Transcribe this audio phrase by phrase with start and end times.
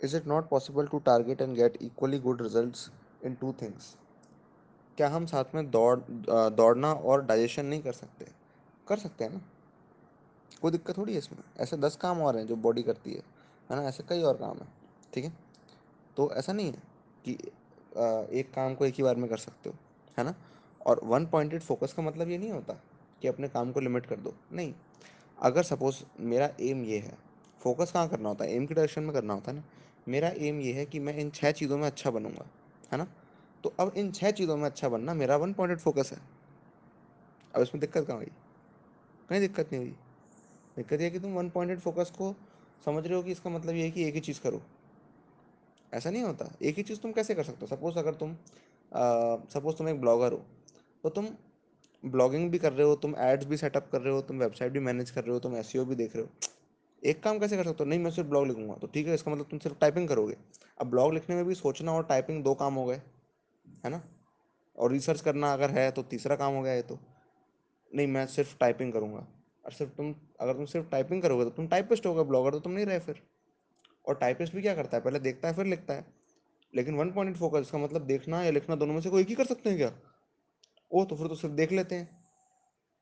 [0.00, 2.90] Is it not possible to target and get equally good results
[3.24, 3.96] in two things
[4.98, 5.98] क्या हम साथ में दौड़
[6.30, 8.26] दौड़ना और डाइजेशन नहीं कर सकते?
[8.86, 9.40] कर सकते हैं ना?
[10.62, 11.38] कोई दिक्कत थोड़ी है इसमें?
[11.60, 13.22] ऐसे दस काम और हैं जो बॉडी करती है
[13.70, 13.82] है ना?
[13.88, 14.66] ऐसे कई और काम है,
[15.14, 15.32] ठीक है?
[16.16, 16.82] तो ऐसा नहीं है
[17.24, 17.32] कि
[18.38, 19.76] एक काम को एक ही बार में कर सकते हो,
[20.18, 20.34] है ना?
[20.86, 22.80] और वन पॉइंटेड फोकस का मतलब ये नहीं होता
[23.22, 24.74] कि अपने काम को लिमिट कर दो। नहीं।
[25.38, 27.16] अगर सपोज़ मेरा एम ये है
[27.66, 28.54] फोकस कहाँ करना होता है?
[28.54, 29.64] एम की डायरेक्शन में करना होता है ना।
[30.08, 32.44] मेरा एम ये है कि मैं इन छह चीज़ों में अच्छा बनूँगा,
[32.92, 33.06] है ना?
[33.64, 36.18] तो अब इन छह चीज़ों में अच्छा बनना मेरा वन पॉइंटेड फोकस है।
[37.54, 38.30] अब इसमें दिक्कत कहाँ हुई?
[39.28, 39.94] कहीं दिक्कत नहीं हुई।
[40.76, 42.34] दिक्कत यह कि तुम वन पॉइंटेड फोकस को
[42.84, 44.62] समझ रहे हो कि इसका मतलब ये है कि एक ही चीज़ करो।
[45.92, 47.76] ऐसा नहीं होता। एक ही चीज़ तुम कैसे कर सकते हो?
[47.76, 48.34] सपोज़ अगर तुम
[49.52, 50.44] सपोज़ तुम एक ब्लॉगर हो
[51.04, 51.28] तो तुम
[52.02, 54.80] ब्लॉगिंग भी कर रहे हो, तुम एड्स भी सेटअप कर रहे हो, तुम वेबसाइट भी
[54.80, 56.30] मैनेज कर रहे हो, तुम एसईओ भी देख रहे हो।
[57.06, 57.88] एक काम कैसे कर सकते हो?
[57.90, 60.36] नहीं, मैं सिर्फ़ ब्लॉग लिखूँगा। तो ठीक है, इसका मतलब तुम सिर्फ़ टाइपिंग करोगे।
[60.80, 62.96] अब ब्लॉग लिखने में भी सोचना और टाइपिंग दो काम हो गए,
[63.84, 64.02] है ना?
[64.78, 66.98] और रिसर्च करना अगर है तो तीसरा काम हो गया ये तो।
[67.92, 69.26] नहीं, मैं सिर्फ़ टाइपिंग करूँगा।
[69.64, 72.72] और सिर्फ़ तुम, अगर तुम सिर्फ़ टाइपिंग करोगे तो तुम टाइपिस्ट होगे ब्लॉगर तो तुम
[72.72, 73.22] नहीं रहे फिर।
[74.08, 75.02] और टाइपिस्ट भी क्या करता है?
[75.02, 76.04] पहले देखता है, फिर लिखता है।
[76.74, 79.34] लेकिन वन पॉइंट फोकस इसका मतलब देखना या लिखना दोनों में से कोई एक ही
[79.34, 79.92] कर सकते हैं क्या?
[80.92, 82.08] ओ तो फिर तो सिर्फ़ देख लेते हैं।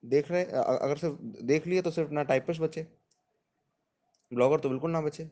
[0.05, 2.86] देख रहे अगर सिर्फ़ देख लिए तो सिर्फ़ ना टाइपिस्ट बचे।
[4.34, 5.30] ब्लॉगर तो बिल्कुल ना बचे।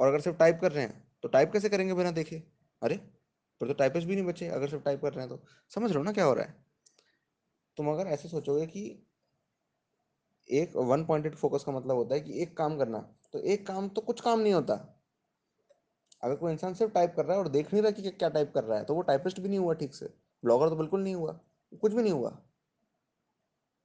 [0.00, 2.42] और अगर सिर्फ़ टाइप कर रहे हैं तो टाइप कैसे करेंगे बिना देखे?
[2.82, 2.96] अरे
[3.60, 5.98] फिर तो टाइपिस्ट भी नहीं बचे, अगर सिर्फ़ टाइप कर रहे हैं तो। समझ रहे
[5.98, 6.54] हो ना क्या हो रहा है?
[7.76, 8.82] तुम अगर ऐसे सोचोगे कि
[10.50, 12.98] एक वन पॉइंटेड फोकस का मतलब होता है कि एक काम करना
[13.32, 14.74] तो एक काम तो कुछ काम नहीं होता।
[16.22, 18.52] अगर कोई इंसान सिर्फ़ टाइप कर रहा है और देख नहीं रहा कि क्या टाइप
[18.54, 20.06] कर रहा है तो वो टाइपिस्ट भी नहीं हुआ ठीक से।
[20.42, 21.38] ब्लॉगर तो बिल्कुल नहीं हुआ,
[21.72, 22.30] कुछ भी नहीं हुआ।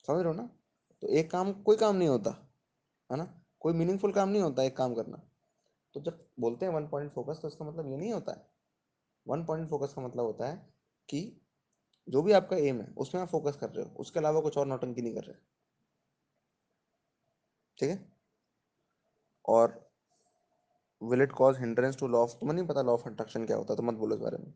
[0.07, 0.49] समझ रहे हो ना?
[1.03, 2.46] तो एक काम कोई काम नहीं होता।
[3.09, 3.25] है ना?
[3.59, 5.17] कोई मीनिंगफुल काम नहीं होता एक काम करना।
[5.95, 8.45] तो जब बोलते हैं वन पॉइंट फोकस तो इसका मतलब ये नहीं होता है।
[9.27, 10.55] वन पॉइंट फोकस का मतलब होता है
[11.09, 11.21] कि
[12.07, 14.67] जो भी आपका एम है, उसमें आप फोकस कर रहे हो। उसके अलावा कुछ और
[14.67, 15.35] नौटंकी नहीं कर रहे।
[17.77, 17.97] ठीक है?
[19.45, 19.89] और
[21.01, 23.73] will it cause hindrance to law of तुम्हें नहीं पता लॉ ऑफ़ अट्रैक्शन क्या होता
[23.73, 24.53] है तो मत बोलो इस बारे में।